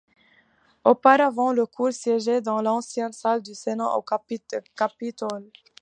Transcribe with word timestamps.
Auparavant, 0.83 1.53
la 1.53 1.67
cour 1.67 1.93
siégeait 1.93 2.41
dans 2.41 2.59
l'ancienne 2.59 3.13
salle 3.13 3.43
du 3.43 3.53
Sénat 3.53 3.93
au 3.95 4.01
Capitole. 4.01 5.51